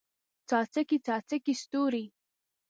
څاڅکي، 0.49 0.97
څاڅکي 1.05 1.53
ستوري 1.61 2.03